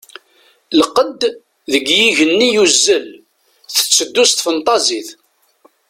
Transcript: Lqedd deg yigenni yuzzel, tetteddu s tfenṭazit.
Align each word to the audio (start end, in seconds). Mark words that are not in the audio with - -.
Lqedd 0.79 1.21
deg 1.71 1.85
yigenni 1.99 2.47
yuzzel, 2.55 3.07
tetteddu 3.73 4.23
s 4.29 4.31
tfenṭazit. 4.33 5.09